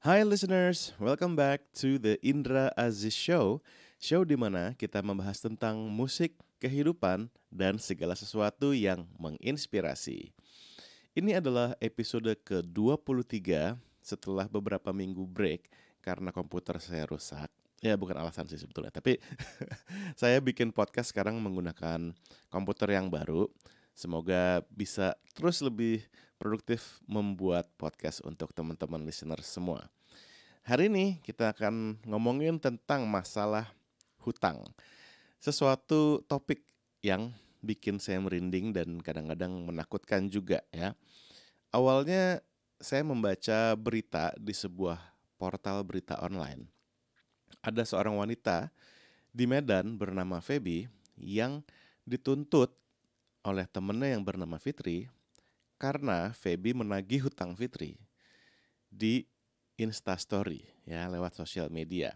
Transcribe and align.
Hi 0.00 0.24
listeners, 0.24 0.96
welcome 0.96 1.36
back 1.36 1.60
to 1.76 2.00
the 2.00 2.16
Indra 2.24 2.72
Aziz 2.72 3.12
Show. 3.12 3.60
Show 4.00 4.24
di 4.24 4.32
mana 4.32 4.72
kita 4.72 5.04
membahas 5.04 5.44
tentang 5.44 5.76
musik, 5.92 6.40
kehidupan, 6.56 7.28
dan 7.52 7.76
segala 7.76 8.16
sesuatu 8.16 8.72
yang 8.72 9.04
menginspirasi. 9.20 10.32
Ini 11.12 11.44
adalah 11.44 11.76
episode 11.84 12.32
ke-23 12.32 13.76
setelah 14.00 14.48
beberapa 14.48 14.88
minggu 14.88 15.20
break 15.28 15.68
karena 16.00 16.32
komputer 16.32 16.80
saya 16.80 17.04
rusak. 17.04 17.52
Ya 17.84 17.92
bukan 17.92 18.16
alasan 18.16 18.48
sih 18.48 18.56
sebetulnya 18.56 18.88
Tapi 18.88 19.20
saya 20.20 20.40
bikin 20.40 20.72
podcast 20.72 21.12
sekarang 21.12 21.36
menggunakan 21.44 22.16
komputer 22.48 22.96
yang 22.96 23.12
baru. 23.12 23.52
Semoga 23.92 24.64
bisa 24.72 25.12
terus 25.36 25.60
lebih 25.60 26.00
produktif 26.40 27.04
membuat 27.04 27.68
podcast 27.76 28.24
untuk 28.24 28.56
teman-teman 28.56 29.04
listener 29.04 29.44
semua. 29.44 29.92
Hari 30.64 30.88
ini 30.88 31.20
kita 31.20 31.52
akan 31.52 32.00
ngomongin 32.08 32.56
tentang 32.56 33.04
masalah 33.04 33.68
hutang. 34.24 34.64
Sesuatu 35.36 36.24
topik 36.24 36.64
yang 37.04 37.36
bikin 37.60 38.00
saya 38.00 38.24
merinding 38.24 38.72
dan 38.72 39.04
kadang-kadang 39.04 39.52
menakutkan 39.68 40.32
juga 40.32 40.64
ya. 40.72 40.96
Awalnya 41.76 42.40
saya 42.80 43.04
membaca 43.04 43.76
berita 43.76 44.32
di 44.40 44.56
sebuah 44.56 44.96
portal 45.36 45.84
berita 45.84 46.16
online. 46.24 46.64
Ada 47.60 47.84
seorang 47.84 48.16
wanita 48.16 48.72
di 49.28 49.44
Medan 49.44 50.00
bernama 50.00 50.40
Feby 50.40 50.88
yang 51.20 51.60
dituntut 52.08 52.72
oleh 53.44 53.68
temennya 53.68 54.16
yang 54.16 54.24
bernama 54.24 54.56
Fitri 54.56 55.08
karena 55.80 56.36
Feby 56.36 56.76
menagih 56.76 57.24
hutang 57.24 57.56
Fitri 57.56 57.96
di 58.92 59.24
Instastory 59.80 60.68
ya 60.84 61.08
lewat 61.08 61.32
sosial 61.40 61.72
media. 61.72 62.12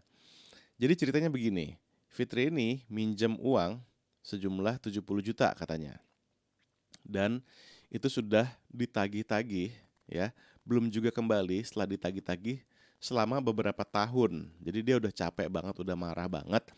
Jadi 0.77 0.93
ceritanya 1.01 1.33
begini, 1.33 1.81
Fitri 2.13 2.53
ini 2.53 2.85
minjem 2.93 3.41
uang 3.41 3.81
sejumlah 4.21 4.77
70 4.85 5.01
juta 5.25 5.49
katanya. 5.57 5.97
Dan 7.01 7.41
itu 7.89 8.13
sudah 8.13 8.53
ditagih-tagih 8.69 9.73
ya, 10.13 10.29
belum 10.69 10.93
juga 10.93 11.09
kembali 11.09 11.65
setelah 11.65 11.89
ditagih-tagih 11.89 12.61
selama 13.01 13.41
beberapa 13.41 13.81
tahun. 13.81 14.53
Jadi 14.61 14.79
dia 14.85 14.97
udah 15.01 15.13
capek 15.13 15.49
banget, 15.49 15.75
udah 15.81 15.97
marah 15.97 16.29
banget. 16.29 16.69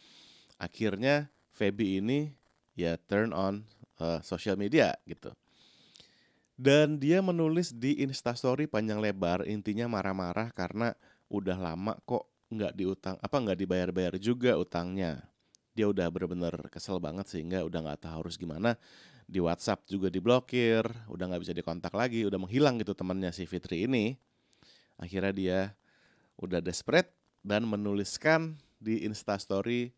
Akhirnya 0.54 1.26
Feby 1.50 2.04
ini 2.04 2.36
ya 2.76 3.00
turn 3.08 3.32
on 3.32 3.64
uh, 3.98 4.20
sosial 4.20 4.54
media 4.60 4.92
gitu. 5.08 5.32
Dan 6.56 6.96
dia 6.96 7.20
menulis 7.20 7.76
di 7.76 8.00
Instastory 8.00 8.64
panjang 8.64 8.96
lebar 8.96 9.44
intinya 9.44 9.84
marah-marah 9.92 10.48
karena 10.56 10.96
udah 11.28 11.52
lama 11.60 11.92
kok 12.08 12.24
nggak 12.48 12.72
diutang 12.78 13.16
apa 13.20 13.36
nggak 13.36 13.58
dibayar-bayar 13.60 14.16
juga 14.16 14.56
utangnya. 14.56 15.20
Dia 15.76 15.92
udah 15.92 16.08
bener-bener 16.08 16.56
kesel 16.72 16.96
banget 16.96 17.28
sehingga 17.28 17.60
udah 17.60 17.84
nggak 17.84 18.08
tahu 18.08 18.24
harus 18.24 18.40
gimana. 18.40 18.80
Di 19.28 19.36
WhatsApp 19.36 19.84
juga 19.84 20.08
diblokir, 20.08 20.88
udah 21.12 21.24
nggak 21.28 21.42
bisa 21.44 21.52
dikontak 21.52 21.92
lagi, 21.92 22.24
udah 22.24 22.40
menghilang 22.40 22.80
gitu 22.80 22.96
temannya 22.96 23.36
si 23.36 23.44
Fitri 23.44 23.84
ini. 23.84 24.16
Akhirnya 24.96 25.32
dia 25.36 25.58
udah 26.40 26.64
desperate 26.64 27.12
dan 27.44 27.68
menuliskan 27.68 28.56
di 28.80 29.04
Instastory 29.04 29.92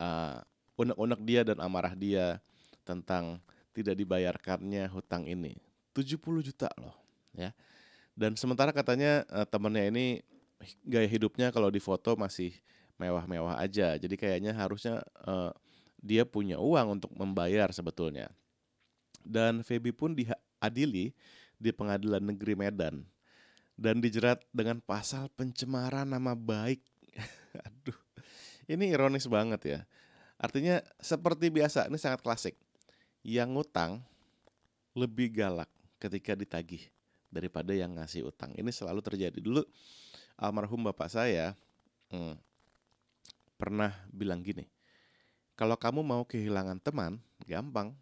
uh, 0.00 0.40
unek-unek 0.80 1.20
dia 1.20 1.44
dan 1.44 1.60
amarah 1.60 1.92
dia 1.92 2.40
tentang 2.88 3.44
tidak 3.76 3.92
dibayarkannya 4.00 4.88
hutang 4.88 5.28
ini. 5.28 5.67
70 5.98 6.46
juta 6.46 6.70
loh, 6.78 6.94
ya. 7.34 7.50
Dan 8.14 8.34
sementara 8.34 8.70
katanya 8.74 9.22
uh, 9.30 9.46
temennya 9.46 9.90
ini 9.90 10.22
gaya 10.82 11.06
hidupnya 11.06 11.54
kalau 11.54 11.70
di 11.70 11.78
foto 11.78 12.18
masih 12.18 12.50
mewah-mewah 12.98 13.58
aja. 13.62 13.94
Jadi 13.94 14.18
kayaknya 14.18 14.50
harusnya 14.54 15.02
uh, 15.22 15.54
dia 16.02 16.26
punya 16.26 16.58
uang 16.58 16.98
untuk 16.98 17.14
membayar 17.14 17.70
sebetulnya. 17.70 18.30
Dan 19.22 19.62
Feby 19.62 19.94
pun 19.94 20.18
diadili 20.18 21.14
di 21.58 21.70
Pengadilan 21.70 22.22
Negeri 22.22 22.54
Medan 22.58 23.06
dan 23.78 24.02
dijerat 24.02 24.42
dengan 24.50 24.82
pasal 24.82 25.30
pencemaran 25.38 26.10
nama 26.10 26.34
baik. 26.34 26.82
Aduh. 27.66 27.98
Ini 28.66 28.90
ironis 28.92 29.30
banget 29.30 29.62
ya. 29.64 29.80
Artinya 30.38 30.82
seperti 30.98 31.50
biasa, 31.50 31.86
ini 31.86 31.98
sangat 31.98 32.20
klasik 32.22 32.54
yang 33.22 33.54
ngutang 33.54 34.02
lebih 34.94 35.30
galak 35.30 35.70
ketika 35.98 36.34
ditagih 36.38 36.86
daripada 37.28 37.74
yang 37.76 37.94
ngasih 37.98 38.24
utang. 38.26 38.54
Ini 38.56 38.70
selalu 38.72 39.04
terjadi. 39.04 39.38
Dulu 39.38 39.62
almarhum 40.40 40.80
bapak 40.86 41.12
saya 41.12 41.52
hmm, 42.14 42.34
pernah 43.58 43.92
bilang 44.08 44.40
gini, 44.40 44.64
kalau 45.58 45.74
kamu 45.74 46.00
mau 46.06 46.22
kehilangan 46.22 46.78
teman, 46.80 47.18
gampang, 47.44 47.92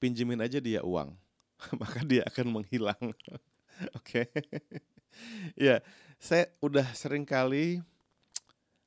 pinjemin 0.00 0.40
aja 0.40 0.58
dia 0.58 0.80
uang, 0.82 1.12
maka 1.80 2.00
dia 2.02 2.24
akan 2.26 2.60
menghilang. 2.60 3.12
Oke, 3.98 4.26
ya 5.54 5.78
saya 6.18 6.50
udah 6.58 6.88
sering 6.98 7.22
kali 7.22 7.78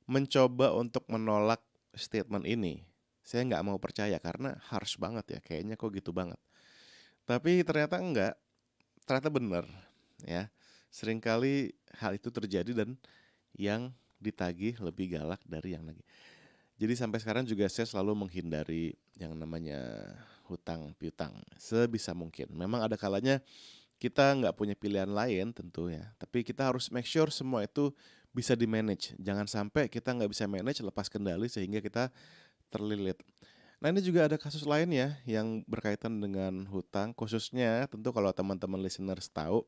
mencoba 0.04 0.76
untuk 0.76 1.08
menolak 1.08 1.64
statement 1.96 2.44
ini 2.44 2.84
saya 3.22 3.48
nggak 3.48 3.64
mau 3.64 3.78
percaya 3.80 4.18
karena 4.20 4.60
harus 4.68 5.00
banget 5.00 5.38
ya 5.38 5.40
kayaknya 5.40 5.80
kok 5.80 5.94
gitu 5.96 6.12
banget 6.12 6.40
tapi 7.32 7.64
ternyata 7.64 7.96
enggak. 8.04 8.36
Ternyata 9.08 9.30
benar 9.32 9.66
ya. 10.28 10.52
Seringkali 10.92 11.72
hal 12.04 12.20
itu 12.20 12.28
terjadi 12.28 12.84
dan 12.84 13.00
yang 13.56 13.96
ditagih 14.20 14.76
lebih 14.84 15.16
galak 15.16 15.40
dari 15.48 15.74
yang 15.74 15.88
lagi 15.88 16.04
jadi 16.82 16.98
sampai 16.98 17.22
sekarang 17.22 17.46
juga 17.46 17.70
saya 17.70 17.86
selalu 17.86 18.26
menghindari 18.26 18.98
yang 19.22 19.38
namanya 19.38 20.02
hutang 20.50 20.98
piutang 20.98 21.30
sebisa 21.62 22.10
mungkin. 22.18 22.50
Memang 22.58 22.82
ada 22.82 22.98
kalanya 22.98 23.38
kita 24.02 24.34
nggak 24.34 24.58
punya 24.58 24.74
pilihan 24.74 25.06
lain 25.06 25.54
tentu 25.54 25.94
ya. 25.94 26.10
Tapi 26.18 26.42
kita 26.42 26.66
harus 26.74 26.90
make 26.90 27.06
sure 27.06 27.30
semua 27.30 27.62
itu 27.62 27.94
bisa 28.34 28.58
di 28.58 28.66
manage. 28.66 29.14
Jangan 29.22 29.46
sampai 29.46 29.94
kita 29.94 30.10
nggak 30.10 30.34
bisa 30.34 30.50
manage 30.50 30.82
lepas 30.82 31.06
kendali 31.06 31.46
sehingga 31.54 31.86
kita 31.86 32.10
terlilit. 32.74 33.22
Nah 33.82 33.90
ini 33.90 34.02
juga 34.06 34.30
ada 34.30 34.38
kasus 34.38 34.62
lain 34.62 34.94
ya 34.94 35.18
yang 35.26 35.66
berkaitan 35.66 36.22
dengan 36.22 36.70
hutang 36.70 37.18
khususnya 37.18 37.90
tentu 37.90 38.14
kalau 38.14 38.30
teman-teman 38.30 38.78
listeners 38.78 39.26
tahu 39.34 39.66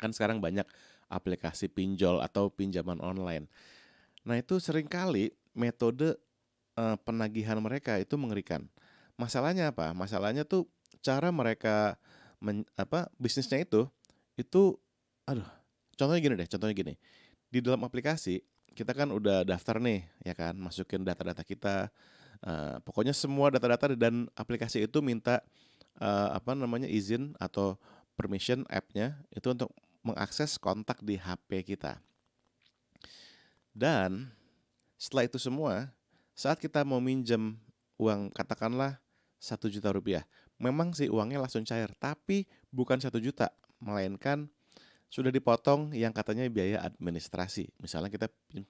kan 0.00 0.10
sekarang 0.16 0.40
banyak 0.40 0.64
aplikasi 1.12 1.68
pinjol 1.68 2.24
atau 2.24 2.48
pinjaman 2.48 2.98
online. 3.04 3.44
Nah 4.24 4.40
itu 4.40 4.56
sering 4.56 4.88
kali 4.88 5.36
metode 5.52 6.16
uh, 6.80 6.96
penagihan 7.04 7.60
mereka 7.60 8.00
itu 8.00 8.16
mengerikan. 8.16 8.64
Masalahnya 9.20 9.76
apa? 9.76 9.92
Masalahnya 9.92 10.48
tuh 10.48 10.64
cara 11.04 11.28
mereka 11.28 12.00
men, 12.42 12.66
apa 12.78 13.10
bisnisnya 13.18 13.62
itu 13.62 13.86
itu 14.38 14.78
aduh 15.26 15.46
contohnya 15.98 16.20
gini 16.22 16.34
deh 16.38 16.48
contohnya 16.48 16.74
gini 16.74 16.94
di 17.50 17.58
dalam 17.58 17.82
aplikasi 17.82 18.42
kita 18.74 18.94
kan 18.94 19.10
udah 19.10 19.42
daftar 19.42 19.82
nih 19.82 20.06
ya 20.22 20.34
kan 20.38 20.54
masukin 20.54 21.02
data-data 21.02 21.42
kita 21.42 21.90
uh, 22.44 22.78
pokoknya 22.82 23.14
semua 23.14 23.50
data-data 23.54 23.94
dan 23.94 24.26
aplikasi 24.34 24.84
itu 24.84 24.98
minta 25.00 25.42
uh, 25.98 26.34
apa 26.34 26.54
namanya 26.54 26.86
izin 26.86 27.34
atau 27.38 27.78
permission 28.18 28.66
app-nya 28.66 29.18
itu 29.30 29.46
untuk 29.50 29.70
mengakses 30.02 30.58
kontak 30.58 30.98
di 31.02 31.18
HP 31.18 31.74
kita. 31.74 32.02
Dan 33.74 34.34
setelah 34.98 35.30
itu 35.30 35.38
semua 35.38 35.94
saat 36.34 36.58
kita 36.58 36.82
mau 36.82 36.98
minjem 36.98 37.54
uang 37.98 38.30
katakanlah 38.34 38.98
satu 39.38 39.70
juta 39.70 39.94
rupiah 39.94 40.26
memang 40.58 40.90
sih 40.90 41.06
uangnya 41.06 41.38
langsung 41.38 41.62
cair 41.62 41.90
tapi 41.98 42.46
bukan 42.74 42.98
satu 42.98 43.22
juta 43.22 43.54
melainkan 43.78 44.50
sudah 45.08 45.32
dipotong 45.32 45.96
yang 45.96 46.12
katanya 46.12 46.44
biaya 46.52 46.84
administrasi. 46.84 47.72
Misalnya 47.80 48.12
kita 48.12 48.28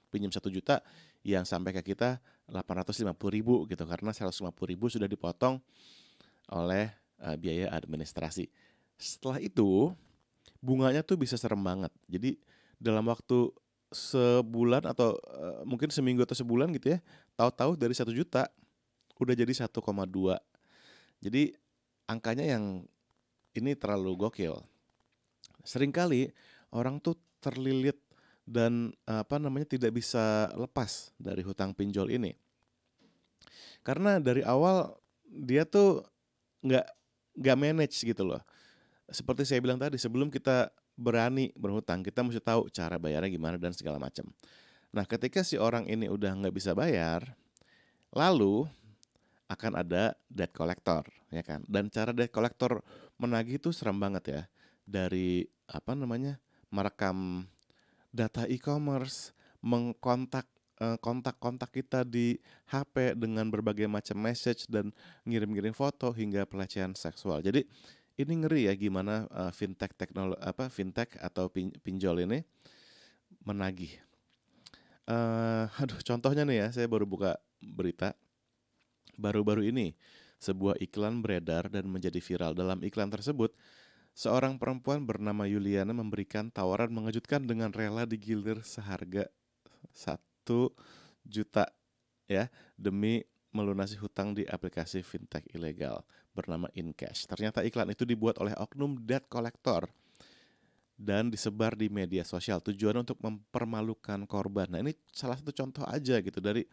pinjam 0.08 0.30
satu 0.30 0.46
juta, 0.46 0.80
yang 1.26 1.42
sampai 1.42 1.74
ke 1.74 1.92
kita 1.94 2.22
850 2.46 3.10
ribu 3.34 3.66
gitu 3.66 3.82
karena 3.84 4.14
150 4.14 4.54
ribu 4.70 4.86
sudah 4.86 5.10
dipotong 5.10 5.58
oleh 6.54 6.94
uh, 7.20 7.34
biaya 7.34 7.74
administrasi. 7.74 8.46
Setelah 8.94 9.42
itu 9.42 9.90
bunganya 10.62 11.02
tuh 11.02 11.18
bisa 11.18 11.34
serem 11.34 11.58
banget. 11.58 11.90
Jadi 12.06 12.38
dalam 12.78 13.02
waktu 13.10 13.50
sebulan 13.90 14.86
atau 14.86 15.18
uh, 15.18 15.66
mungkin 15.66 15.90
seminggu 15.90 16.22
atau 16.22 16.38
sebulan 16.38 16.70
gitu 16.78 16.94
ya, 16.94 16.98
tahu-tahu 17.34 17.74
dari 17.74 17.98
satu 17.98 18.14
juta 18.14 18.46
udah 19.18 19.34
jadi 19.34 19.50
1,2. 19.50 19.74
Jadi 21.18 21.42
angkanya 22.06 22.46
yang 22.46 22.86
ini 23.58 23.74
terlalu 23.74 24.14
gokil 24.14 24.62
sering 25.68 25.92
kali 25.92 26.32
orang 26.72 26.96
tuh 26.96 27.20
terlilit 27.44 28.00
dan 28.48 28.96
apa 29.04 29.36
namanya 29.36 29.76
tidak 29.76 29.92
bisa 29.92 30.48
lepas 30.56 31.12
dari 31.20 31.44
hutang 31.44 31.76
pinjol 31.76 32.08
ini. 32.08 32.32
Karena 33.84 34.16
dari 34.16 34.40
awal 34.40 34.96
dia 35.28 35.68
tuh 35.68 36.00
nggak 36.64 36.86
nggak 37.36 37.58
manage 37.60 38.00
gitu 38.00 38.24
loh. 38.24 38.40
Seperti 39.08 39.44
saya 39.44 39.60
bilang 39.60 39.76
tadi 39.76 40.00
sebelum 40.00 40.32
kita 40.32 40.72
berani 40.98 41.54
berhutang, 41.54 42.02
kita 42.02 42.24
mesti 42.26 42.42
tahu 42.42 42.66
cara 42.72 42.98
bayarnya 42.98 43.30
gimana 43.30 43.56
dan 43.60 43.70
segala 43.72 44.00
macam. 44.02 44.26
Nah, 44.90 45.04
ketika 45.04 45.44
si 45.46 45.54
orang 45.60 45.86
ini 45.86 46.10
udah 46.10 46.32
nggak 46.34 46.52
bisa 46.52 46.74
bayar, 46.74 47.22
lalu 48.10 48.66
akan 49.48 49.80
ada 49.80 50.12
debt 50.28 50.52
collector, 50.52 51.06
ya 51.32 51.40
kan? 51.40 51.64
Dan 51.64 51.88
cara 51.88 52.12
debt 52.12 52.34
collector 52.34 52.84
menagih 53.16 53.56
itu 53.62 53.72
serem 53.72 53.96
banget 53.96 54.24
ya. 54.28 54.42
Dari 54.88 55.44
apa 55.68 55.92
namanya? 55.92 56.40
merekam 56.68 57.48
data 58.12 58.44
e-commerce, 58.44 59.32
mengkontak 59.64 60.44
eh, 60.84 61.00
kontak-kontak 61.00 61.72
kita 61.72 62.04
di 62.04 62.36
HP 62.68 63.16
dengan 63.16 63.48
berbagai 63.48 63.88
macam 63.88 64.20
message 64.20 64.68
dan 64.68 64.92
ngirim-ngirim 65.24 65.72
foto 65.72 66.12
hingga 66.12 66.44
pelecehan 66.44 66.92
seksual. 66.92 67.40
Jadi 67.40 67.64
ini 68.18 68.32
ngeri 68.42 68.66
ya 68.66 68.74
gimana 68.74 69.30
uh, 69.30 69.54
fintech 69.54 69.94
teknologi 69.94 70.42
apa 70.42 70.66
fintech 70.66 71.14
atau 71.22 71.46
pin, 71.46 71.70
pinjol 71.70 72.26
ini 72.26 72.42
menagih. 73.46 73.94
Uh, 75.06 75.70
aduh 75.78 76.02
contohnya 76.02 76.42
nih 76.42 76.66
ya, 76.66 76.68
saya 76.74 76.90
baru 76.90 77.06
buka 77.06 77.38
berita 77.62 78.18
baru-baru 79.14 79.70
ini 79.70 79.94
sebuah 80.42 80.82
iklan 80.82 81.22
beredar 81.22 81.70
dan 81.70 81.86
menjadi 81.86 82.18
viral. 82.18 82.58
Dalam 82.58 82.82
iklan 82.82 83.06
tersebut, 83.06 83.54
seorang 84.18 84.58
perempuan 84.58 85.06
bernama 85.06 85.46
Yuliana 85.46 85.94
memberikan 85.94 86.50
tawaran 86.50 86.90
mengejutkan 86.90 87.46
dengan 87.46 87.70
rela 87.70 88.02
digilir 88.02 88.66
seharga 88.66 89.30
satu 89.94 90.74
juta 91.22 91.70
ya 92.26 92.50
demi 92.74 93.22
melunasi 93.54 93.94
hutang 94.02 94.34
di 94.34 94.42
aplikasi 94.42 95.06
fintech 95.06 95.46
ilegal 95.54 96.02
bernama 96.34 96.66
InCash. 96.74 97.30
Ternyata 97.30 97.62
iklan 97.62 97.94
itu 97.94 98.02
dibuat 98.02 98.42
oleh 98.42 98.58
oknum 98.58 98.98
debt 99.06 99.30
collector 99.30 99.86
dan 100.98 101.30
disebar 101.30 101.78
di 101.78 101.86
media 101.86 102.26
sosial 102.26 102.58
tujuan 102.58 102.98
untuk 102.98 103.22
mempermalukan 103.22 104.26
korban. 104.26 104.66
Nah, 104.66 104.82
ini 104.82 104.98
salah 105.14 105.38
satu 105.38 105.54
contoh 105.54 105.86
aja 105.86 106.18
gitu 106.18 106.42
dari 106.42 106.66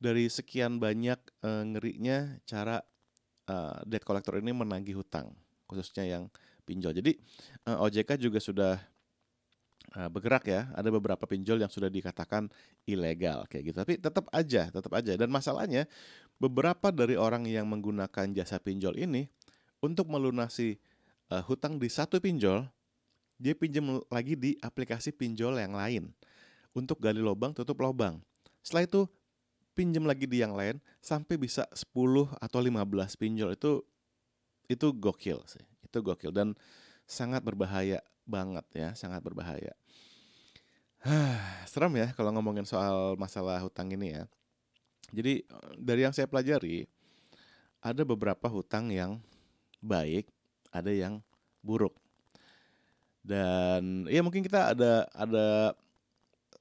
dari 0.00 0.32
sekian 0.32 0.80
banyak 0.80 1.20
uh, 1.44 1.60
ngerinya 1.76 2.40
cara 2.48 2.80
uh, 3.52 3.84
debt 3.84 4.00
collector 4.00 4.40
ini 4.40 4.56
menagih 4.56 4.96
hutang 4.96 5.28
khususnya 5.68 6.18
yang 6.18 6.24
pinjol. 6.70 6.94
Jadi 6.94 7.18
uh, 7.66 7.74
eh, 7.74 7.84
OJK 7.90 8.14
juga 8.22 8.38
sudah 8.38 8.78
uh, 9.98 10.06
bergerak 10.06 10.46
ya. 10.46 10.70
Ada 10.78 10.94
beberapa 10.94 11.26
pinjol 11.26 11.58
yang 11.58 11.72
sudah 11.72 11.90
dikatakan 11.90 12.46
ilegal 12.86 13.50
kayak 13.50 13.74
gitu. 13.74 13.76
Tapi 13.82 13.98
tetap 13.98 14.30
aja, 14.30 14.70
tetap 14.70 14.92
aja. 14.94 15.18
Dan 15.18 15.34
masalahnya 15.34 15.90
beberapa 16.38 16.94
dari 16.94 17.18
orang 17.18 17.42
yang 17.50 17.66
menggunakan 17.66 18.30
jasa 18.30 18.62
pinjol 18.62 18.94
ini 18.94 19.26
untuk 19.82 20.06
melunasi 20.06 20.78
uh, 21.34 21.42
hutang 21.42 21.82
di 21.82 21.90
satu 21.90 22.22
pinjol, 22.22 22.70
dia 23.42 23.58
pinjam 23.58 23.98
lagi 24.06 24.38
di 24.38 24.54
aplikasi 24.62 25.10
pinjol 25.10 25.58
yang 25.58 25.74
lain 25.74 26.14
untuk 26.70 27.02
gali 27.02 27.18
lubang 27.18 27.50
tutup 27.50 27.82
lubang. 27.82 28.22
Setelah 28.62 28.86
itu 28.86 29.00
pinjam 29.74 30.04
lagi 30.04 30.28
di 30.28 30.44
yang 30.44 30.52
lain 30.52 30.76
sampai 31.00 31.40
bisa 31.40 31.64
10 31.72 31.88
atau 32.36 32.60
15 32.60 33.16
pinjol 33.16 33.56
itu 33.56 33.80
itu 34.68 34.86
gokil 34.92 35.40
sih 35.48 35.64
itu 35.90 35.98
gokil 35.98 36.30
dan 36.30 36.54
sangat 37.10 37.42
berbahaya 37.42 37.98
banget 38.22 38.62
ya, 38.70 38.88
sangat 38.94 39.18
berbahaya. 39.26 39.74
Serem 41.66 41.90
ya 41.98 42.14
kalau 42.14 42.30
ngomongin 42.30 42.62
soal 42.62 43.18
masalah 43.18 43.58
hutang 43.58 43.90
ini 43.90 44.14
ya. 44.14 44.24
Jadi 45.10 45.42
dari 45.74 46.06
yang 46.06 46.14
saya 46.14 46.30
pelajari 46.30 46.86
ada 47.82 48.06
beberapa 48.06 48.46
hutang 48.46 48.94
yang 48.94 49.18
baik, 49.82 50.30
ada 50.70 50.94
yang 50.94 51.18
buruk. 51.66 51.98
Dan 53.26 54.06
ya 54.06 54.22
mungkin 54.22 54.46
kita 54.46 54.76
ada 54.76 55.10
ada 55.10 55.74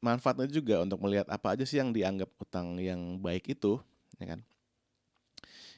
manfaatnya 0.02 0.50
juga 0.50 0.82
untuk 0.82 0.98
melihat 1.06 1.30
apa 1.30 1.54
aja 1.54 1.68
sih 1.68 1.78
yang 1.78 1.94
dianggap 1.94 2.32
hutang 2.40 2.80
yang 2.82 3.22
baik 3.22 3.54
itu, 3.54 3.78
ya 4.18 4.34
kan? 4.34 4.42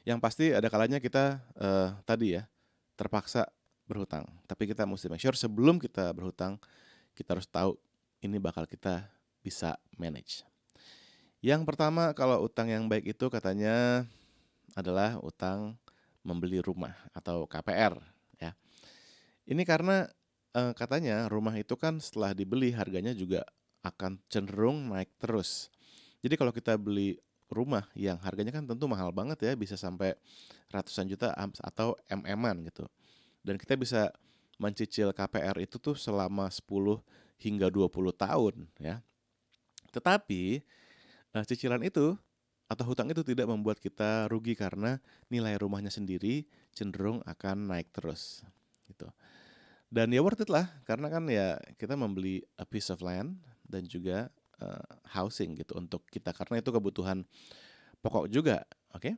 Yang 0.06 0.18
pasti 0.22 0.44
ada 0.54 0.66
kalanya 0.70 0.98
kita 1.02 1.42
uh, 1.58 1.94
tadi 2.06 2.40
ya 2.40 2.48
terpaksa 3.02 3.50
berhutang. 3.90 4.22
Tapi 4.46 4.70
kita 4.70 4.86
mesti 4.86 5.10
make 5.10 5.18
sure 5.18 5.34
sebelum 5.34 5.82
kita 5.82 6.14
berhutang, 6.14 6.62
kita 7.18 7.34
harus 7.34 7.50
tahu 7.50 7.74
ini 8.22 8.38
bakal 8.38 8.62
kita 8.70 9.10
bisa 9.42 9.74
manage. 9.98 10.46
Yang 11.42 11.66
pertama 11.66 12.14
kalau 12.14 12.46
utang 12.46 12.70
yang 12.70 12.86
baik 12.86 13.18
itu 13.18 13.26
katanya 13.26 14.06
adalah 14.78 15.18
utang 15.18 15.74
membeli 16.22 16.62
rumah 16.62 16.94
atau 17.10 17.50
KPR 17.50 17.98
ya. 18.38 18.54
Ini 19.50 19.66
karena 19.66 20.06
eh, 20.54 20.72
katanya 20.78 21.26
rumah 21.26 21.58
itu 21.58 21.74
kan 21.74 21.98
setelah 21.98 22.30
dibeli 22.30 22.70
harganya 22.70 23.10
juga 23.10 23.42
akan 23.82 24.22
cenderung 24.30 24.94
naik 24.94 25.10
terus. 25.18 25.66
Jadi 26.22 26.38
kalau 26.38 26.54
kita 26.54 26.78
beli 26.78 27.18
rumah 27.52 27.86
yang 27.92 28.16
harganya 28.24 28.50
kan 28.50 28.64
tentu 28.64 28.88
mahal 28.88 29.12
banget 29.12 29.38
ya, 29.44 29.52
bisa 29.54 29.76
sampai 29.76 30.16
ratusan 30.72 31.06
juta 31.06 31.36
atau 31.60 31.94
mm-an 32.08 32.64
gitu. 32.66 32.88
Dan 33.44 33.60
kita 33.60 33.76
bisa 33.76 34.10
mencicil 34.56 35.10
KPR 35.12 35.58
itu 35.60 35.76
tuh 35.76 35.98
selama 35.98 36.48
10 36.48 36.64
hingga 37.42 37.68
20 37.68 38.14
tahun 38.14 38.54
ya. 38.78 39.02
Tetapi 39.92 40.62
uh, 41.34 41.44
cicilan 41.44 41.82
itu 41.82 42.14
atau 42.70 42.84
hutang 42.88 43.12
itu 43.12 43.20
tidak 43.20 43.44
membuat 43.50 43.76
kita 43.76 44.30
rugi 44.32 44.56
karena 44.56 44.96
nilai 45.28 45.60
rumahnya 45.60 45.92
sendiri 45.92 46.48
cenderung 46.72 47.20
akan 47.28 47.68
naik 47.68 47.92
terus 47.92 48.40
gitu. 48.88 49.10
Dan 49.92 50.08
ya 50.08 50.24
worth 50.24 50.40
it 50.40 50.48
lah 50.48 50.72
karena 50.88 51.12
kan 51.12 51.28
ya 51.28 51.60
kita 51.76 51.92
membeli 52.00 52.40
a 52.56 52.64
piece 52.64 52.88
of 52.88 53.04
land 53.04 53.36
dan 53.68 53.84
juga 53.84 54.32
uh, 54.62 54.82
housing 55.10 55.58
gitu 55.58 55.74
untuk 55.74 56.06
kita 56.06 56.30
karena 56.30 56.62
itu 56.62 56.70
kebutuhan 56.70 57.26
pokok 57.98 58.30
juga, 58.30 58.62
oke? 58.94 59.02
Okay? 59.10 59.14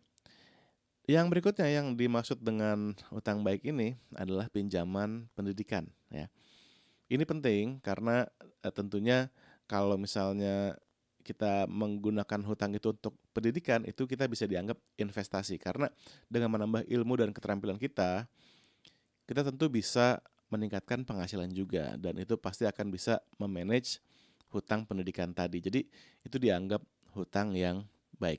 Yang 1.04 1.26
berikutnya 1.36 1.68
yang 1.68 2.00
dimaksud 2.00 2.40
dengan 2.40 2.96
utang 3.12 3.44
baik 3.44 3.60
ini 3.68 3.92
adalah 4.16 4.48
pinjaman 4.48 5.28
pendidikan 5.36 5.84
ya. 6.08 6.32
Ini 7.12 7.28
penting 7.28 7.84
karena 7.84 8.24
uh, 8.64 8.72
tentunya 8.72 9.28
kalau 9.68 10.00
misalnya 10.00 10.80
kita 11.24 11.64
menggunakan 11.68 12.40
hutang 12.44 12.76
itu 12.76 12.92
untuk 12.92 13.16
pendidikan 13.32 13.80
itu 13.88 14.04
kita 14.04 14.28
bisa 14.28 14.44
dianggap 14.44 14.76
investasi 15.00 15.56
karena 15.56 15.88
dengan 16.28 16.52
menambah 16.52 16.84
ilmu 16.84 17.16
dan 17.16 17.32
keterampilan 17.32 17.80
kita 17.80 18.28
kita 19.24 19.40
tentu 19.40 19.72
bisa 19.72 20.20
meningkatkan 20.52 21.02
penghasilan 21.02 21.48
juga 21.48 21.96
dan 21.96 22.20
itu 22.20 22.36
pasti 22.36 22.68
akan 22.68 22.92
bisa 22.92 23.24
memanage 23.40 24.04
hutang 24.54 24.86
pendidikan 24.86 25.34
tadi. 25.34 25.58
Jadi 25.58 25.82
itu 26.22 26.36
dianggap 26.38 26.78
hutang 27.18 27.58
yang 27.58 27.82
baik. 28.16 28.38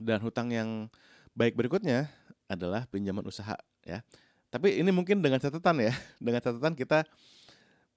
Dan 0.00 0.24
hutang 0.24 0.48
yang 0.48 0.88
baik 1.36 1.52
berikutnya 1.52 2.08
adalah 2.48 2.88
pinjaman 2.88 3.24
usaha 3.28 3.54
ya. 3.84 4.00
Tapi 4.48 4.80
ini 4.80 4.88
mungkin 4.92 5.20
dengan 5.20 5.40
catatan 5.40 5.84
ya, 5.84 5.92
dengan 6.24 6.40
catatan 6.40 6.72
kita 6.72 7.04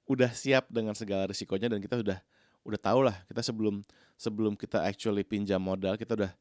udah 0.06 0.30
siap 0.36 0.70
dengan 0.70 0.94
segala 0.94 1.26
risikonya 1.26 1.72
dan 1.72 1.82
kita 1.82 1.98
sudah 1.98 2.20
udah 2.66 2.80
tahu 2.82 3.00
lah 3.06 3.18
kita 3.26 3.42
sebelum 3.42 3.82
sebelum 4.18 4.54
kita 4.54 4.82
actually 4.86 5.26
pinjam 5.26 5.58
modal 5.58 5.98
kita 5.98 6.14
udah 6.14 6.32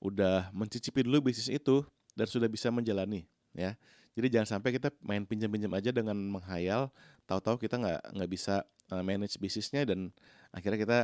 udah 0.00 0.52
mencicipi 0.52 1.04
dulu 1.04 1.28
bisnis 1.28 1.48
itu 1.48 1.84
dan 2.12 2.28
sudah 2.28 2.48
bisa 2.48 2.68
menjalani 2.68 3.24
ya. 3.56 3.72
Jadi 4.14 4.26
jangan 4.30 4.58
sampai 4.58 4.70
kita 4.78 4.94
main 5.02 5.26
pinjam-pinjam 5.26 5.70
aja 5.74 5.90
dengan 5.90 6.14
menghayal, 6.14 6.90
tahu-tahu 7.26 7.66
kita 7.66 7.78
nggak 7.82 8.00
nggak 8.14 8.30
bisa 8.30 8.62
uh, 8.94 9.02
manage 9.02 9.34
bisnisnya 9.42 9.82
dan 9.82 10.14
akhirnya 10.54 10.78
kita 10.78 10.98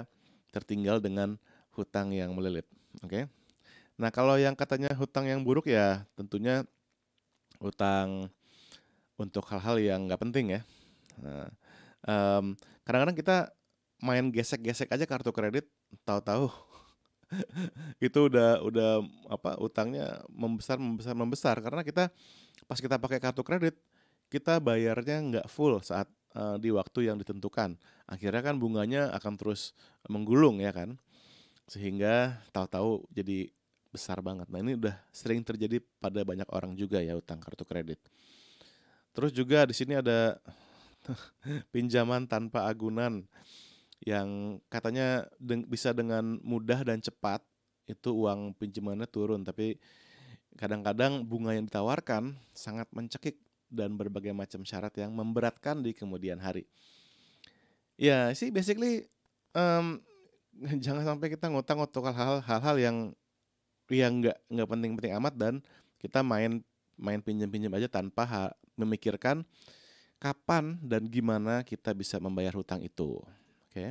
tertinggal 0.54 1.02
dengan 1.02 1.34
hutang 1.74 2.14
yang 2.14 2.30
melilit. 2.34 2.66
Oke. 3.02 3.10
Okay? 3.10 3.22
Nah 3.98 4.14
kalau 4.14 4.38
yang 4.38 4.54
katanya 4.54 4.94
hutang 4.94 5.26
yang 5.26 5.42
buruk 5.42 5.66
ya 5.66 6.06
tentunya 6.14 6.62
hutang 7.60 8.30
untuk 9.20 9.44
hal-hal 9.52 9.76
yang 9.76 10.08
nggak 10.08 10.22
penting 10.22 10.56
ya. 10.56 10.60
Nah, 11.20 11.46
um, 12.08 12.56
kadang-kadang 12.88 13.18
kita 13.18 13.36
main 14.00 14.32
gesek-gesek 14.32 14.88
aja 14.88 15.04
kartu 15.04 15.28
kredit, 15.28 15.68
tahu-tahu 16.08 16.48
itu 18.06 18.18
udah 18.26 18.62
udah 18.66 18.90
apa 19.30 19.56
utangnya 19.62 20.22
membesar 20.30 20.76
membesar 20.82 21.14
membesar 21.14 21.56
karena 21.62 21.82
kita 21.86 22.10
pas 22.66 22.78
kita 22.82 22.98
pakai 22.98 23.22
kartu 23.22 23.46
kredit 23.46 23.78
kita 24.30 24.62
bayarnya 24.62 25.16
nggak 25.26 25.46
full 25.50 25.82
saat 25.82 26.06
uh, 26.38 26.56
di 26.56 26.70
waktu 26.70 27.10
yang 27.10 27.18
ditentukan. 27.18 27.74
Akhirnya 28.06 28.42
kan 28.42 28.56
bunganya 28.62 29.10
akan 29.14 29.34
terus 29.34 29.74
menggulung 30.06 30.62
ya 30.62 30.70
kan. 30.70 30.94
Sehingga 31.66 32.38
tahu-tahu 32.54 33.06
jadi 33.10 33.50
besar 33.90 34.22
banget. 34.22 34.46
Nah, 34.46 34.62
ini 34.62 34.78
udah 34.78 34.94
sering 35.10 35.42
terjadi 35.42 35.82
pada 35.98 36.22
banyak 36.22 36.46
orang 36.54 36.78
juga 36.78 37.02
ya 37.02 37.18
utang 37.18 37.42
kartu 37.42 37.66
kredit. 37.66 37.98
Terus 39.10 39.34
juga 39.34 39.66
di 39.66 39.74
sini 39.74 39.98
ada 39.98 40.38
pinjaman 41.74 42.30
tanpa 42.30 42.70
agunan 42.70 43.26
yang 44.00 44.58
katanya 44.72 45.28
deng 45.36 45.68
bisa 45.68 45.92
dengan 45.92 46.40
mudah 46.40 46.80
dan 46.80 47.04
cepat 47.04 47.44
itu 47.84 48.10
uang 48.16 48.56
pinjamannya 48.56 49.04
turun 49.04 49.44
tapi 49.44 49.76
kadang-kadang 50.56 51.24
bunga 51.24 51.52
yang 51.52 51.68
ditawarkan 51.68 52.34
sangat 52.56 52.88
mencekik 52.96 53.36
dan 53.70 53.94
berbagai 53.94 54.34
macam 54.34 54.66
syarat 54.66 54.90
yang 54.98 55.14
memberatkan 55.14 55.78
di 55.78 55.94
kemudian 55.94 56.42
hari. 56.42 56.66
Ya 57.94 58.32
sih 58.34 58.50
basically 58.50 59.06
um, 59.54 60.02
jangan 60.84 61.06
sampai 61.06 61.30
kita 61.30 61.46
ngutang 61.52 61.78
untuk 61.78 62.08
hal-hal 62.10 62.76
yang 62.80 62.96
yang 63.90 64.22
nggak 64.22 64.38
nggak 64.48 64.68
penting-penting 64.70 65.12
amat 65.18 65.34
dan 65.34 65.54
kita 65.98 66.22
main 66.22 66.62
main 66.94 67.20
pinjam-pinjam 67.20 67.72
aja 67.74 67.88
tanpa 67.90 68.54
memikirkan 68.76 69.42
kapan 70.20 70.76
dan 70.84 71.08
gimana 71.08 71.64
kita 71.64 71.96
bisa 71.96 72.20
membayar 72.20 72.52
hutang 72.52 72.84
itu. 72.84 73.20
Oke. 73.70 73.78
Okay? 73.78 73.90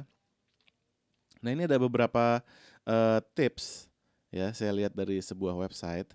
Nah 1.40 1.56
ini 1.56 1.64
ada 1.64 1.80
beberapa 1.80 2.44
uh, 2.84 3.20
tips 3.32 3.88
ya 4.28 4.52
saya 4.52 4.76
lihat 4.76 4.92
dari 4.92 5.24
sebuah 5.24 5.56
website. 5.56 6.12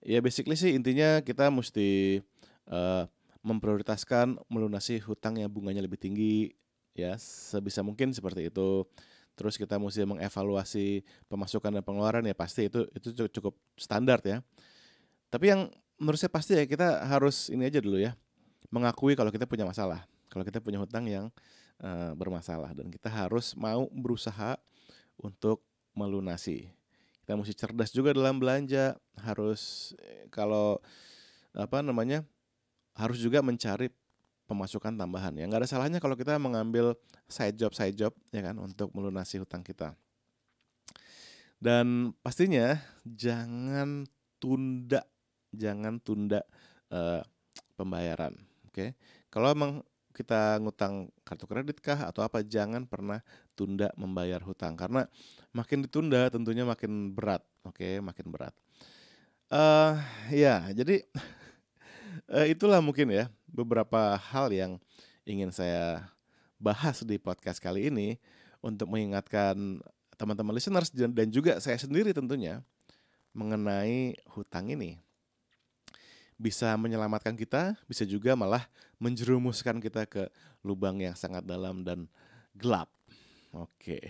Ya 0.00 0.24
basically 0.24 0.56
sih 0.56 0.72
intinya 0.72 1.20
kita 1.20 1.52
mesti 1.52 2.24
uh, 2.72 3.04
memprioritaskan 3.44 4.40
melunasi 4.48 4.96
hutang 5.04 5.36
yang 5.36 5.52
bunganya 5.52 5.84
lebih 5.84 6.00
tinggi 6.00 6.56
ya 6.96 7.20
sebisa 7.20 7.84
mungkin 7.84 8.16
seperti 8.16 8.48
itu. 8.48 8.88
Terus 9.36 9.60
kita 9.60 9.76
mesti 9.76 10.08
mengevaluasi 10.08 11.04
pemasukan 11.28 11.76
dan 11.76 11.84
pengeluaran 11.84 12.24
ya 12.24 12.32
pasti 12.32 12.72
itu 12.72 12.88
itu 12.96 13.28
cukup 13.28 13.60
standar 13.76 14.24
ya. 14.24 14.40
Tapi 15.28 15.52
yang 15.52 15.68
menurut 16.00 16.16
saya 16.16 16.32
pasti 16.32 16.56
ya 16.56 16.64
kita 16.64 17.04
harus 17.04 17.52
ini 17.52 17.68
aja 17.68 17.76
dulu 17.76 18.00
ya 18.00 18.16
mengakui 18.72 19.12
kalau 19.12 19.28
kita 19.28 19.44
punya 19.44 19.68
masalah, 19.68 20.08
kalau 20.32 20.48
kita 20.48 20.64
punya 20.64 20.80
hutang 20.80 21.04
yang 21.04 21.28
uh, 21.80 22.12
bermasalah 22.14 22.72
dan 22.76 22.88
kita 22.88 23.08
harus 23.08 23.52
mau 23.56 23.88
berusaha 23.90 24.56
untuk 25.20 25.64
melunasi. 25.96 26.70
Kita 27.24 27.36
mesti 27.36 27.54
cerdas 27.54 27.90
juga 27.92 28.14
dalam 28.16 28.40
belanja, 28.40 28.96
harus 29.20 29.92
eh, 30.00 30.26
kalau 30.32 30.80
apa 31.54 31.82
namanya 31.82 32.22
harus 32.96 33.18
juga 33.20 33.42
mencari 33.42 33.90
pemasukan 34.48 34.94
tambahan. 34.96 35.34
Ya 35.38 35.46
nggak 35.46 35.66
ada 35.66 35.70
salahnya 35.70 35.98
kalau 36.02 36.18
kita 36.18 36.34
mengambil 36.40 36.98
side 37.30 37.54
job 37.54 37.70
side 37.70 37.94
job 37.94 38.12
ya 38.34 38.42
kan 38.42 38.58
untuk 38.58 38.90
melunasi 38.96 39.38
hutang 39.38 39.62
kita. 39.62 39.94
Dan 41.60 42.16
pastinya 42.24 42.80
jangan 43.04 44.08
tunda, 44.40 45.04
jangan 45.52 46.00
tunda 46.00 46.40
uh, 46.88 47.20
pembayaran 47.76 48.32
Oke. 48.70 48.94
Kalau 49.34 49.50
emang 49.50 49.82
kita 50.20 50.60
ngutang 50.60 51.08
kartu 51.24 51.48
kredit 51.48 51.80
kah 51.80 52.12
atau 52.12 52.20
apa 52.20 52.44
jangan 52.44 52.84
pernah 52.84 53.24
tunda 53.56 53.88
membayar 53.96 54.44
hutang 54.44 54.76
karena 54.76 55.08
makin 55.56 55.80
ditunda 55.88 56.28
tentunya 56.28 56.68
makin 56.68 57.16
berat. 57.16 57.40
Oke, 57.64 58.04
makin 58.04 58.28
berat. 58.28 58.52
Uh, 59.48 59.96
ya, 60.28 60.68
jadi 60.76 61.00
uh, 62.28 62.46
itulah 62.52 62.84
mungkin 62.84 63.08
ya 63.08 63.32
beberapa 63.48 64.20
hal 64.20 64.52
yang 64.52 64.76
ingin 65.24 65.48
saya 65.48 66.04
bahas 66.60 67.00
di 67.00 67.16
podcast 67.16 67.56
kali 67.56 67.88
ini 67.88 68.20
untuk 68.60 68.92
mengingatkan 68.92 69.80
teman-teman 70.20 70.52
listeners 70.52 70.92
dan 70.92 71.32
juga 71.32 71.56
saya 71.64 71.80
sendiri 71.80 72.12
tentunya 72.12 72.60
mengenai 73.32 74.20
hutang 74.36 74.68
ini 74.68 75.00
bisa 76.40 76.72
menyelamatkan 76.80 77.36
kita, 77.36 77.76
bisa 77.84 78.08
juga 78.08 78.32
malah 78.32 78.64
menjerumuskan 78.96 79.76
kita 79.76 80.08
ke 80.08 80.32
lubang 80.64 80.96
yang 80.96 81.12
sangat 81.12 81.44
dalam 81.44 81.84
dan 81.84 82.08
gelap. 82.56 82.88
Oke. 83.52 84.08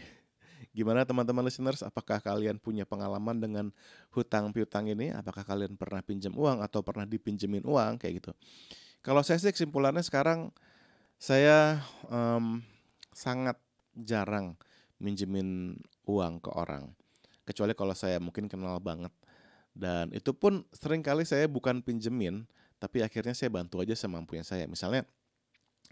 Gimana 0.71 1.03
teman-teman 1.03 1.43
listeners, 1.43 1.83
apakah 1.83 2.23
kalian 2.23 2.55
punya 2.63 2.87
pengalaman 2.87 3.43
dengan 3.43 3.67
hutang 4.15 4.55
piutang 4.55 4.87
ini? 4.87 5.11
Apakah 5.11 5.43
kalian 5.43 5.75
pernah 5.75 5.99
pinjam 6.07 6.31
uang 6.31 6.63
atau 6.63 6.87
pernah 6.87 7.03
dipinjemin 7.03 7.67
uang 7.67 7.99
kayak 7.99 8.23
gitu? 8.23 8.33
Kalau 9.03 9.27
saya 9.27 9.43
sih 9.43 9.51
kesimpulannya 9.51 10.07
sekarang 10.07 10.55
saya 11.19 11.83
um, 12.07 12.63
sangat 13.11 13.59
jarang 13.99 14.55
minjemin 15.03 15.75
uang 16.07 16.39
ke 16.39 16.51
orang. 16.55 16.95
Kecuali 17.43 17.75
kalau 17.75 17.97
saya 17.99 18.23
mungkin 18.23 18.47
kenal 18.47 18.79
banget 18.79 19.11
dan 19.77 20.11
itu 20.11 20.35
pun 20.35 20.67
sering 20.75 21.01
kali 21.01 21.23
saya 21.23 21.47
bukan 21.47 21.81
pinjemin, 21.81 22.45
tapi 22.81 23.05
akhirnya 23.05 23.37
saya 23.37 23.53
bantu 23.53 23.81
aja 23.85 23.95
semampunya 23.95 24.43
saya. 24.43 24.65
Misalnya 24.67 25.05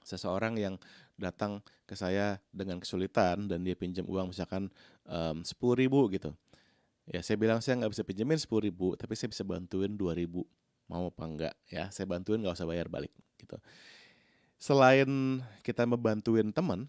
seseorang 0.04 0.56
yang 0.56 0.74
datang 1.20 1.60
ke 1.84 1.92
saya 1.92 2.40
dengan 2.54 2.80
kesulitan 2.80 3.50
dan 3.50 3.60
dia 3.60 3.76
pinjam 3.76 4.08
uang 4.08 4.32
misalkan 4.32 4.72
sepuluh 5.44 5.76
um, 5.76 5.80
ribu 5.80 6.00
gitu. 6.12 6.32
Ya 7.08 7.24
saya 7.24 7.40
bilang 7.40 7.64
saya 7.64 7.80
nggak 7.80 7.92
bisa 7.92 8.04
pinjemin 8.04 8.36
sepuluh 8.36 8.68
ribu, 8.68 8.92
tapi 8.96 9.16
saya 9.16 9.32
bisa 9.32 9.44
bantuin 9.44 9.96
dua 9.96 10.12
ribu. 10.12 10.44
Mau 10.88 11.12
apa 11.12 11.24
enggak 11.24 11.54
ya? 11.68 11.92
Saya 11.92 12.08
bantuin 12.08 12.40
nggak 12.40 12.56
usah 12.56 12.68
bayar 12.68 12.88
balik 12.88 13.12
gitu. 13.40 13.56
Selain 14.58 15.40
kita 15.62 15.86
membantuin 15.86 16.50
teman, 16.50 16.88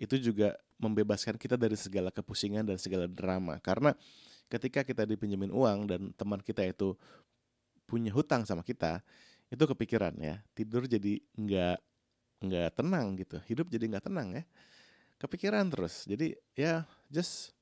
itu 0.00 0.18
juga 0.18 0.56
membebaskan 0.80 1.38
kita 1.38 1.54
dari 1.54 1.78
segala 1.78 2.10
kepusingan 2.10 2.66
dan 2.66 2.78
segala 2.80 3.06
drama. 3.06 3.58
Karena 3.62 3.94
ketika 4.48 4.84
kita 4.84 5.08
dipinjemin 5.08 5.50
uang 5.50 5.78
dan 5.88 6.00
teman 6.14 6.40
kita 6.40 6.64
itu 6.64 6.94
punya 7.84 8.10
hutang 8.12 8.48
sama 8.48 8.64
kita, 8.64 9.00
itu 9.52 9.64
kepikiran 9.64 10.14
ya, 10.18 10.40
tidur 10.56 10.88
jadi 10.88 11.20
nggak 11.36 11.78
nggak 12.44 12.70
tenang 12.76 13.06
gitu, 13.16 13.36
hidup 13.48 13.66
jadi 13.68 13.84
nggak 13.88 14.04
tenang 14.08 14.28
ya, 14.40 14.44
kepikiran 15.20 15.68
terus. 15.68 16.04
Jadi 16.04 16.36
ya 16.56 16.84
just 17.08 17.52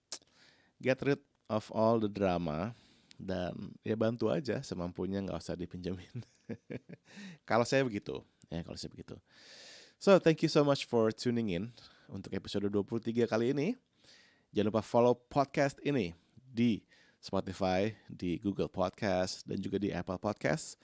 get 0.82 0.98
rid 1.02 1.20
of 1.50 1.68
all 1.74 1.98
the 2.02 2.10
drama 2.10 2.74
dan 3.18 3.54
ya 3.86 3.94
bantu 3.94 4.32
aja 4.32 4.58
semampunya 4.64 5.22
nggak 5.22 5.38
usah 5.38 5.54
dipinjemin. 5.58 6.24
kalau 7.48 7.66
saya 7.66 7.86
begitu, 7.86 8.22
ya 8.50 8.62
kalau 8.66 8.78
saya 8.78 8.90
begitu. 8.90 9.14
So 10.02 10.18
thank 10.18 10.42
you 10.42 10.50
so 10.50 10.66
much 10.66 10.90
for 10.90 11.14
tuning 11.14 11.54
in 11.54 11.70
untuk 12.10 12.34
episode 12.34 12.66
23 12.66 13.30
kali 13.30 13.54
ini. 13.54 13.78
Jangan 14.52 14.68
lupa 14.68 14.82
follow 14.84 15.16
podcast 15.16 15.80
ini 15.80 16.21
di 16.52 16.84
Spotify, 17.16 17.88
di 18.12 18.36
Google 18.36 18.68
Podcast, 18.68 19.48
dan 19.48 19.56
juga 19.56 19.80
di 19.80 19.88
Apple 19.88 20.20
Podcast. 20.20 20.76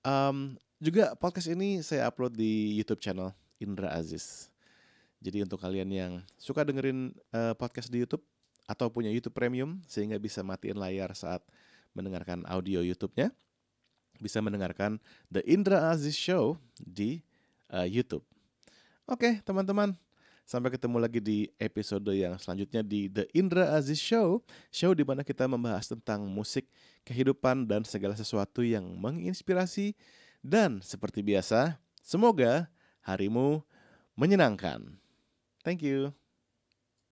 Um, 0.00 0.56
juga 0.80 1.12
podcast 1.18 1.52
ini 1.52 1.84
saya 1.84 2.08
upload 2.08 2.32
di 2.32 2.78
YouTube 2.78 3.02
channel 3.04 3.36
Indra 3.60 3.92
Aziz. 3.92 4.48
Jadi 5.20 5.42
untuk 5.44 5.60
kalian 5.60 5.88
yang 5.90 6.12
suka 6.38 6.62
dengerin 6.62 7.12
uh, 7.34 7.52
podcast 7.58 7.92
di 7.92 8.00
YouTube 8.04 8.22
atau 8.68 8.86
punya 8.92 9.10
YouTube 9.10 9.34
Premium 9.34 9.82
sehingga 9.90 10.16
bisa 10.16 10.44
matiin 10.46 10.78
layar 10.78 11.10
saat 11.18 11.42
mendengarkan 11.96 12.44
audio 12.44 12.84
YouTube-nya, 12.84 13.32
bisa 14.20 14.38
mendengarkan 14.44 15.00
The 15.32 15.40
Indra 15.48 15.88
Aziz 15.90 16.14
Show 16.14 16.60
di 16.76 17.24
uh, 17.72 17.88
YouTube. 17.88 18.22
Oke, 19.08 19.40
teman-teman, 19.42 19.96
Sampai 20.46 20.70
ketemu 20.70 21.02
lagi 21.02 21.18
di 21.18 21.50
episode 21.58 22.06
yang 22.14 22.38
selanjutnya 22.38 22.78
di 22.86 23.10
The 23.10 23.26
Indra 23.34 23.74
Aziz 23.74 23.98
Show, 23.98 24.46
show 24.70 24.94
di 24.94 25.02
mana 25.02 25.26
kita 25.26 25.42
membahas 25.50 25.90
tentang 25.90 26.22
musik, 26.22 26.70
kehidupan 27.02 27.66
dan 27.66 27.82
segala 27.82 28.14
sesuatu 28.14 28.62
yang 28.62 28.86
menginspirasi 28.94 29.98
dan 30.46 30.78
seperti 30.86 31.26
biasa, 31.26 31.82
semoga 31.98 32.70
harimu 33.02 33.66
menyenangkan. 34.14 34.86
Thank 35.66 35.82
you. 35.82 36.14